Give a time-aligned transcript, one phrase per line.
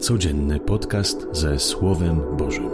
[0.00, 2.70] Codzienny podcast ze Słowem Bożym.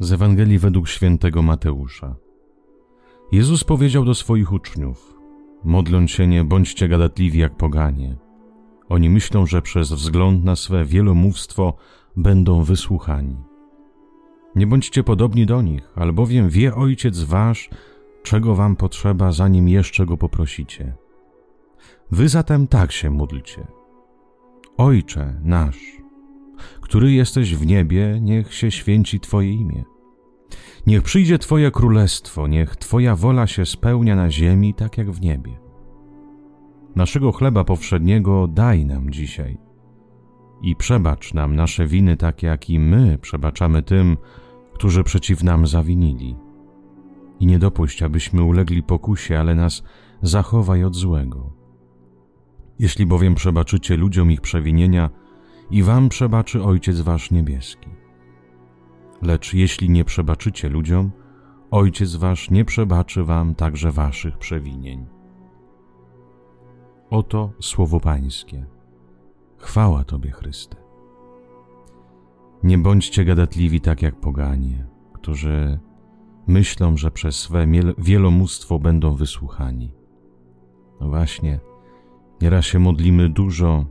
[0.00, 2.16] Z Ewangelii według świętego Mateusza.
[3.32, 5.16] Jezus powiedział do swoich uczniów:
[5.64, 8.16] Modląc się, nie bądźcie gadatliwi jak poganie.
[8.88, 11.74] Oni myślą, że przez wzgląd na swe wielomówstwo
[12.16, 13.53] będą wysłuchani.
[14.56, 17.70] Nie bądźcie podobni do nich, albowiem wie Ojciec Wasz,
[18.22, 20.94] czego Wam potrzeba, zanim jeszcze Go poprosicie.
[22.10, 23.66] Wy zatem tak się módlcie.
[24.76, 25.80] Ojcze nasz,
[26.80, 29.84] który jesteś w niebie, niech się święci Twoje imię.
[30.86, 35.58] Niech przyjdzie Twoje królestwo, niech Twoja wola się spełnia na ziemi, tak jak w niebie.
[36.96, 39.58] Naszego chleba powszedniego daj nam dzisiaj
[40.62, 44.16] i przebacz nam nasze winy, tak jak i my przebaczamy tym,
[44.74, 46.36] którzy przeciw nam zawinili.
[47.40, 49.82] I nie dopuść, abyśmy ulegli pokusie, ale nas
[50.22, 51.52] zachowaj od złego.
[52.78, 55.10] Jeśli bowiem przebaczycie ludziom ich przewinienia,
[55.70, 57.88] i wam przebaczy Ojciec Wasz niebieski.
[59.22, 61.10] Lecz jeśli nie przebaczycie ludziom,
[61.70, 65.06] Ojciec Wasz nie przebaczy wam także waszych przewinień.
[67.10, 68.66] Oto słowo Pańskie.
[69.58, 70.83] Chwała Tobie, Chryste.
[72.64, 75.78] Nie bądźcie gadatliwi tak jak poganie, którzy
[76.46, 77.66] myślą, że przez swe
[77.98, 79.94] wielomóstwo będą wysłuchani.
[81.00, 81.60] No właśnie,
[82.42, 83.86] nieraz się modlimy dużo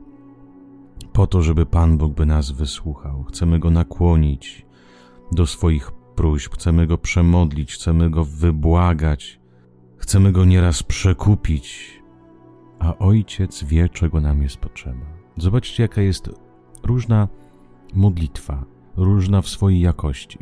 [1.12, 3.24] po to, żeby Pan Bóg by nas wysłuchał.
[3.24, 4.66] Chcemy Go nakłonić
[5.32, 9.40] do swoich próśb, chcemy Go przemodlić, chcemy Go wybłagać,
[9.96, 12.02] chcemy Go nieraz przekupić,
[12.78, 15.06] a Ojciec wie, czego nam jest potrzeba.
[15.36, 16.30] Zobaczcie, jaka jest
[16.82, 17.28] różna
[17.94, 18.64] modlitwa,
[18.96, 20.38] różna w swojej jakości.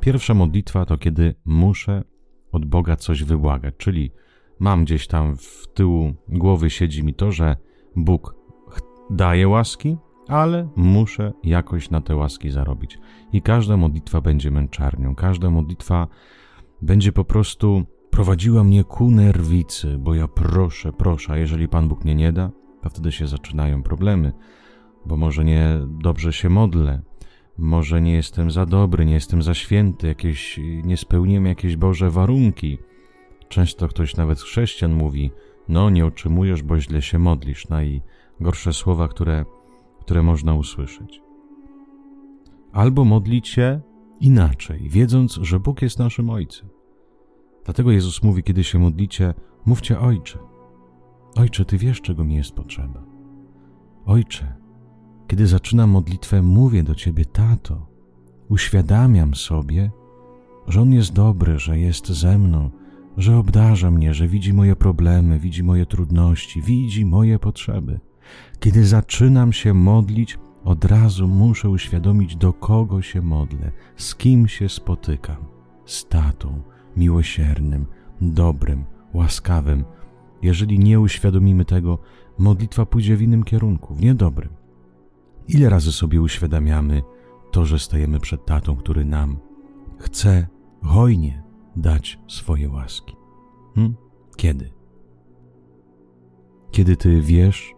[0.00, 2.04] Pierwsza modlitwa to kiedy muszę
[2.52, 4.10] od Boga coś wybłagać, czyli
[4.58, 7.56] mam gdzieś tam w tyłu głowy siedzi mi to, że
[7.96, 8.34] Bóg
[9.10, 9.96] daje łaski,
[10.28, 12.98] ale muszę jakoś na te łaski zarobić.
[13.32, 16.06] I każda modlitwa będzie męczarnią, każda modlitwa
[16.82, 22.04] będzie po prostu prowadziła mnie ku nerwicy, bo ja proszę, proszę, a jeżeli Pan Bóg
[22.04, 22.50] mnie nie da,
[22.82, 24.32] to wtedy się zaczynają problemy
[25.06, 27.02] bo może nie dobrze się modlę,
[27.58, 32.78] może nie jestem za dobry, nie jestem za święty, jakieś, nie spełniłem jakieś Boże warunki.
[33.48, 35.30] Często ktoś nawet chrześcijan mówi,
[35.68, 39.44] no nie otrzymujesz, bo źle się modlisz, najgorsze słowa, które,
[40.00, 41.22] które można usłyszeć.
[42.72, 43.80] Albo modlić się
[44.20, 46.68] inaczej, wiedząc, że Bóg jest naszym Ojcem.
[47.64, 49.34] Dlatego Jezus mówi, kiedy się modlicie,
[49.66, 50.38] mówcie Ojcze.
[51.36, 53.04] Ojcze, Ty wiesz, czego mi jest potrzeba.
[54.06, 54.56] Ojcze,
[55.30, 57.86] kiedy zaczynam modlitwę, mówię do Ciebie, Tato.
[58.48, 59.90] Uświadamiam sobie,
[60.68, 62.70] że On jest dobry, że jest ze mną,
[63.16, 68.00] że obdarza mnie, że widzi moje problemy, widzi moje trudności, widzi moje potrzeby.
[68.60, 74.68] Kiedy zaczynam się modlić, od razu muszę uświadomić, do kogo się modlę, z kim się
[74.68, 75.44] spotykam.
[75.86, 76.62] Z tatą,
[76.96, 77.86] miłosiernym,
[78.20, 79.84] dobrym, łaskawym.
[80.42, 81.98] Jeżeli nie uświadomimy tego,
[82.38, 84.59] modlitwa pójdzie w innym kierunku, w niedobrym.
[85.54, 87.02] Ile razy sobie uświadamiamy
[87.50, 89.38] to, że stajemy przed tatą, który nam
[89.98, 90.46] chce
[90.82, 91.42] hojnie
[91.76, 93.16] dać swoje łaski?
[93.74, 93.94] Hm?
[94.36, 94.72] Kiedy?
[96.70, 97.74] Kiedy ty wiesz,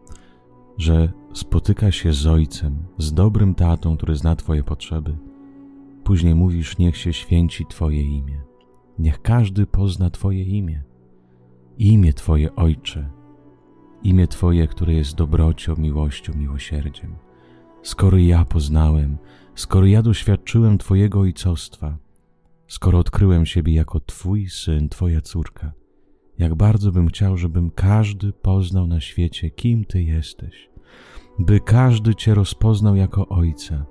[0.79, 5.19] że spotyka się z ojcem, z dobrym tatą, który zna twoje potrzeby,
[6.05, 8.43] później mówisz: Niech się święci Twoje imię.
[8.99, 10.83] Niech każdy pozna Twoje imię.
[11.79, 13.11] Imię Twoje, Ojcze.
[14.03, 17.32] Imię Twoje, które jest dobrocią, miłością, miłosierdziem
[17.83, 19.19] skoro ja poznałem,
[19.55, 21.99] skoro ja doświadczyłem Twojego ojcostwa,
[22.69, 25.73] skoro odkryłem siebie jako Twój syn, Twoja córka,
[26.39, 30.71] jak bardzo bym chciał, żebym każdy poznał na świecie, kim Ty jesteś,
[31.39, 33.87] by każdy Cię rozpoznał jako Ojca,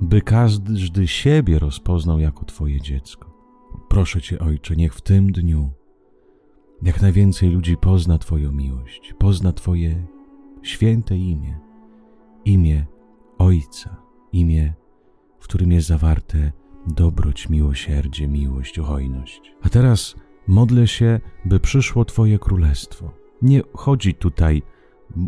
[0.00, 3.34] by każdy siebie rozpoznał jako Twoje dziecko.
[3.88, 5.70] Proszę Cię, Ojcze, niech w tym dniu
[6.82, 10.06] jak najwięcej ludzi pozna Twoją miłość, pozna Twoje
[10.62, 11.60] święte imię,
[12.44, 12.86] imię
[13.44, 13.96] Ojca,
[14.32, 14.74] imię,
[15.40, 16.52] w którym jest zawarte
[16.86, 19.52] dobroć, miłosierdzie, miłość, hojność.
[19.62, 23.10] A teraz modlę się, by przyszło Twoje królestwo.
[23.42, 24.62] Nie chodzi tutaj,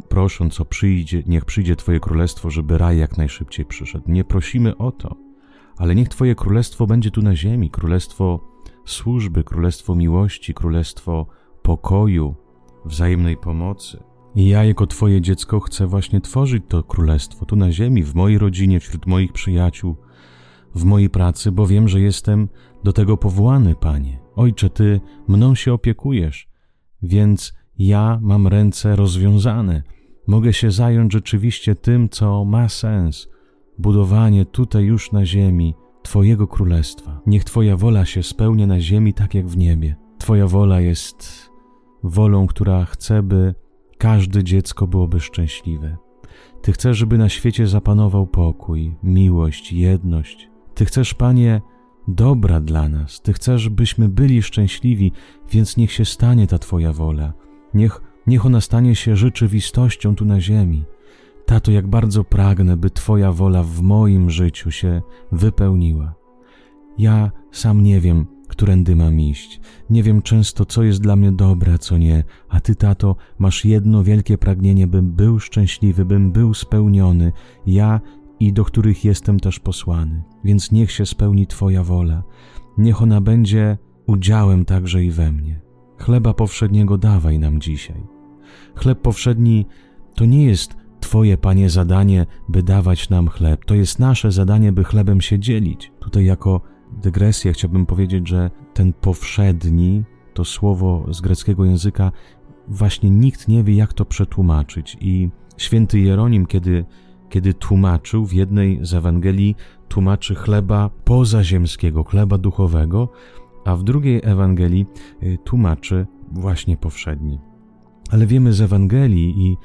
[0.09, 4.11] prosząc o przyjdzie, niech przyjdzie Twoje królestwo, żeby raj jak najszybciej przyszedł.
[4.11, 5.17] Nie prosimy o to,
[5.77, 8.41] ale niech Twoje królestwo będzie tu na ziemi, królestwo
[8.85, 11.27] służby, królestwo miłości, królestwo
[11.63, 12.35] pokoju,
[12.85, 14.03] wzajemnej pomocy.
[14.37, 18.38] I ja, jako Twoje dziecko, chcę właśnie tworzyć to królestwo tu na ziemi, w mojej
[18.38, 19.97] rodzinie, wśród moich przyjaciół,
[20.75, 22.49] w mojej pracy, bo wiem, że jestem
[22.85, 24.19] do tego powołany, Panie.
[24.35, 26.49] Ojcze, Ty mną się opiekujesz,
[27.03, 29.83] więc ja mam ręce rozwiązane.
[30.27, 33.29] Mogę się zająć rzeczywiście tym, co ma sens
[33.79, 37.21] budowanie tutaj już na ziemi Twojego królestwa.
[37.27, 39.97] Niech Twoja wola się spełnia na ziemi tak jak w niebie.
[40.19, 41.50] Twoja wola jest
[42.03, 43.55] wolą, która chce, by
[43.98, 45.96] każde dziecko byłoby szczęśliwe.
[46.62, 50.48] Ty chcesz, żeby na świecie zapanował pokój, miłość, jedność.
[50.75, 51.60] Ty chcesz, Panie,
[52.08, 53.20] dobra dla nas.
[53.20, 55.12] Ty chcesz, byśmy byli szczęśliwi,
[55.50, 57.32] więc niech się stanie ta Twoja wola.
[57.75, 60.84] Niech, niech ona stanie się rzeczywistością tu na ziemi.
[61.46, 65.02] Tato, jak bardzo pragnę, by Twoja wola w moim życiu się
[65.32, 66.14] wypełniła.
[66.98, 68.26] Ja sam nie wiem,
[68.56, 69.61] którędy mam iść.
[69.91, 74.05] Nie wiem często, co jest dla mnie dobre, co nie, a Ty, tato, masz jedno
[74.05, 77.32] wielkie pragnienie, bym był szczęśliwy, bym był spełniony,
[77.67, 78.00] ja
[78.41, 80.23] i do których jestem też posłany.
[80.44, 82.23] Więc niech się spełni Twoja wola.
[82.79, 85.61] Niech ona będzie udziałem także i we mnie.
[85.99, 88.03] Chleba powszedniego dawaj nam dzisiaj.
[88.75, 89.67] Chleb powszedni
[90.14, 93.64] to nie jest Twoje, Panie, zadanie, by dawać nam chleb.
[93.64, 95.93] To jest nasze zadanie, by chlebem się dzielić.
[96.00, 96.61] Tutaj jako
[96.93, 100.05] dygresję chciałbym powiedzieć, że ten powszedni,
[100.35, 102.12] to słowo z greckiego języka,
[102.69, 104.97] właśnie nikt nie wie, jak to przetłumaczyć.
[105.00, 106.85] I święty Jeronim, kiedy,
[107.29, 109.56] kiedy tłumaczył w jednej z Ewangelii,
[109.88, 113.09] tłumaczy chleba pozaziemskiego, chleba duchowego,
[113.65, 114.87] a w drugiej Ewangelii
[115.23, 117.39] y, tłumaczy właśnie powszedni.
[118.11, 119.56] Ale wiemy z Ewangelii i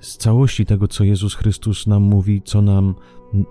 [0.00, 2.94] z całości tego, co Jezus Chrystus nam mówi, co, nam,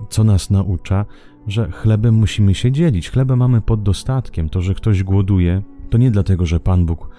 [0.10, 1.06] co nas naucza,
[1.48, 3.10] że chlebem musimy się dzielić.
[3.10, 4.50] Chlebem mamy pod dostatkiem.
[4.50, 7.10] To, że ktoś głoduje, to nie dlatego, że Pan Bóg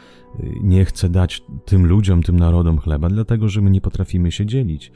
[0.41, 4.47] y, nie chce dać tym ludziom, tym narodom chleba, dlatego, że my nie potrafimy się
[4.47, 4.93] dzielić.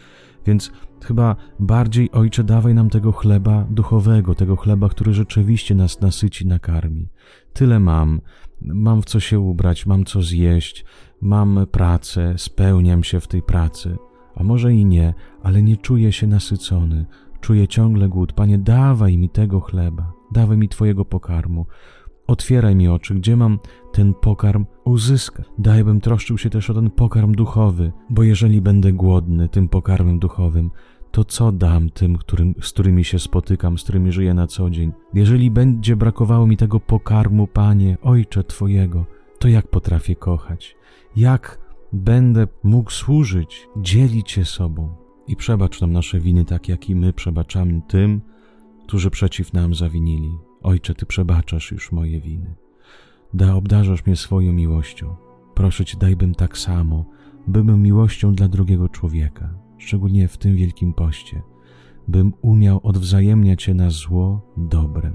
[0.46, 0.72] Więc
[1.04, 7.08] chyba bardziej, Ojcze, dawaj nam tego chleba duchowego, tego chleba, który rzeczywiście nas nasyci, nakarmi.
[7.52, 8.20] Tyle mam,
[8.62, 10.84] mam w co się ubrać, mam co zjeść,
[11.20, 13.96] mam pracę, spełniam się w tej pracy
[14.36, 17.06] a może i nie, ale nie czuję się nasycony,
[17.40, 18.32] czuję ciągle głód.
[18.32, 21.66] Panie, dawaj mi tego chleba, dawaj mi Twojego pokarmu.
[22.26, 23.58] Otwieraj mi oczy, gdzie mam
[23.92, 25.46] ten pokarm uzyskać.
[25.58, 30.18] Daj, bym troszczył się też o ten pokarm duchowy, bo jeżeli będę głodny tym pokarmem
[30.18, 30.70] duchowym,
[31.10, 34.92] to co dam tym, którym, z którymi się spotykam, z którymi żyję na co dzień?
[35.14, 39.04] Jeżeli będzie brakowało mi tego pokarmu, Panie, Ojcze Twojego,
[39.38, 40.76] to jak potrafię kochać?
[41.16, 41.63] Jak
[41.94, 44.94] będę mógł służyć, dzielić się sobą.
[45.26, 48.20] I przebacz nam nasze winy, tak jak i my przebaczamy tym,
[48.86, 50.30] którzy przeciw nam zawinili.
[50.62, 52.54] Ojcze, Ty przebaczasz już moje winy.
[53.34, 55.16] Da, obdarzasz mnie swoją miłością.
[55.54, 57.04] Proszę Cię, dajbym tak samo,
[57.46, 61.42] bym miłością dla drugiego człowieka, szczególnie w tym wielkim poście,
[62.08, 65.14] bym umiał odwzajemniać się na zło dobrem,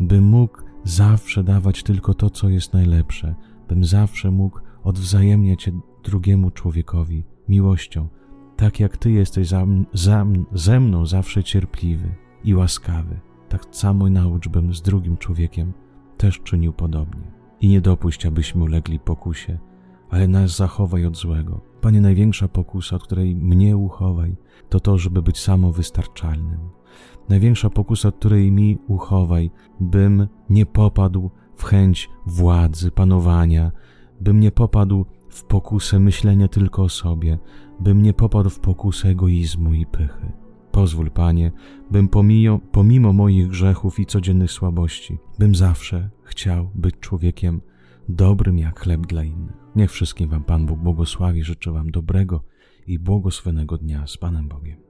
[0.00, 3.34] bym mógł zawsze dawać tylko to, co jest najlepsze,
[3.68, 5.70] bym zawsze mógł odwzajemniać
[6.04, 8.08] drugiemu człowiekowi miłością,
[8.56, 12.14] tak jak Ty jesteś za, za, ze mną zawsze cierpliwy
[12.44, 15.72] i łaskawy, tak samo naucz bym z drugim człowiekiem
[16.16, 17.22] też czynił podobnie.
[17.60, 19.58] I nie dopuść, abyśmy ulegli pokusie,
[20.10, 21.60] ale nas zachowaj od złego.
[21.80, 24.36] Panie, największa pokusa, od której mnie uchowaj,
[24.68, 26.58] to to, żeby być samowystarczalnym.
[27.28, 33.72] Największa pokusa, od której mi uchowaj, bym nie popadł w chęć władzy, panowania,
[34.20, 37.38] bym nie popadł w pokusę myślenia tylko o sobie,
[37.80, 40.32] bym nie popadł w pokusę egoizmu i pychy.
[40.72, 41.52] Pozwól, Panie,
[41.90, 47.60] bym pomimo, pomimo moich grzechów i codziennych słabości, bym zawsze chciał być człowiekiem
[48.08, 49.56] dobrym jak chleb dla innych.
[49.76, 52.44] Niech wszystkim Wam Pan Bóg błogosławi, życzę Wam dobrego
[52.86, 54.87] i błogosławionego dnia z Panem Bogiem.